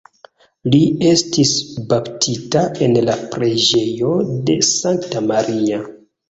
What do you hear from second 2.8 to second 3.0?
en